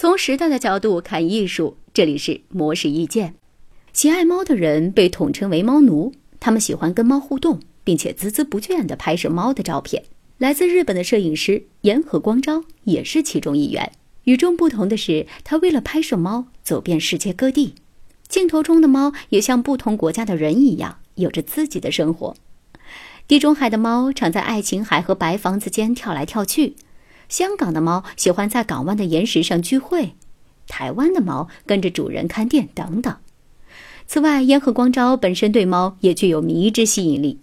[0.00, 3.34] 从时代的角度看艺术，这里是模式意见。
[3.92, 10.04] 喜爱猫的人被统称为猫奴，他们喜欢跟猫互动，并且孜孜不倦地拍摄猫的照片。
[10.38, 13.92] 来自日本的摄影师岩和光昭也是其中一员。
[14.24, 17.74] 与众不同的是，他为了拍摄猫，走遍世界各地。
[18.26, 22.34] 镜头中的猫也像不同国家的人一样，有着自己的生活。
[23.28, 26.76] 地中海的猫常在爱琴海和白房子间跳来跳去。
[27.30, 30.16] 香港的猫喜欢在港湾的岩石上聚会，
[30.66, 33.16] 台湾的猫跟着主人看店等等。
[34.06, 37.38] 此外，烟和光昭本身对猫也具有迷之吸引力，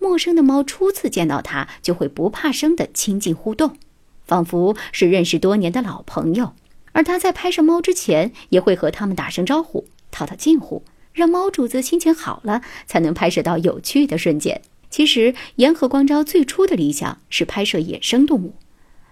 [0.00, 3.76] 陌生的猫初次见到它就会不怕生的亲近互动，
[4.24, 6.52] 仿佛是认识多年的老朋友。
[6.90, 14.60] 而他在拍摄猫之前，也会和它们打声招呼，套套近乎，让猫主子心情好了，才能拍摄到有趣的瞬间。
[14.90, 18.54] 其实，烟河光昭最初的理想是拍摄野生动物。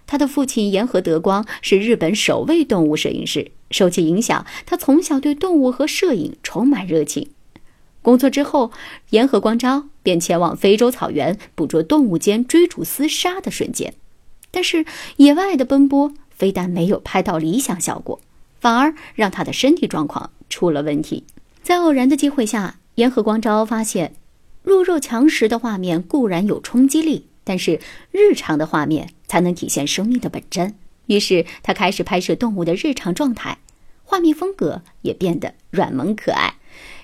[0.09, 7.29] 他的父亲岩河德光是日本首位动物摄影师，受其影响，他从小对动物和摄影充满热情。
[8.01, 8.71] 工作之后，
[9.11, 13.93] 岩河光昭便前往非洲草原捕捉动物间追逐厮杀的瞬间。
[14.49, 14.83] 但是，
[15.17, 18.19] 野外的奔波非但没有拍到理想效果，
[18.59, 21.23] 反而让他的身体状况出了问题。
[21.61, 24.15] 在偶然的机会下，岩河光昭发现，
[24.63, 27.27] 弱肉强食的画面固然有冲击力。
[27.43, 27.79] 但是
[28.11, 30.75] 日常的画面才能体现生命的本真。
[31.05, 33.59] 于是他开始拍摄动物的日常状态，
[34.03, 36.55] 画面风格也变得软萌可爱。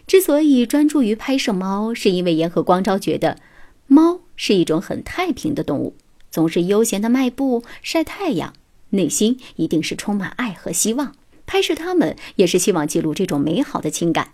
[0.06, 3.40] 之所以专注于拍摄猫，是因为严和光昭觉得，
[3.88, 5.96] 猫是一种很太平的动物，
[6.30, 8.54] 总是悠闲的迈步、晒太阳，
[8.90, 11.16] 内心一定是充满爱和希望。
[11.46, 14.34] 拍摄它们也是希望记录这种美好的情感。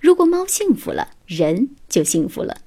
[0.00, 2.58] 如果猫幸福了，人就幸福了，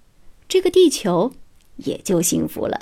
[0.48, 1.34] 这个地球。
[1.78, 2.82] 也就幸福了。